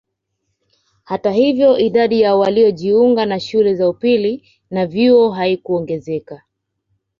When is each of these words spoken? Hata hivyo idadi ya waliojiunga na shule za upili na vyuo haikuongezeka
Hata 1.03 1.31
hivyo 1.31 1.77
idadi 1.77 2.21
ya 2.21 2.35
waliojiunga 2.35 3.25
na 3.25 3.39
shule 3.39 3.75
za 3.75 3.89
upili 3.89 4.47
na 4.69 4.87
vyuo 4.87 5.31
haikuongezeka 5.31 6.43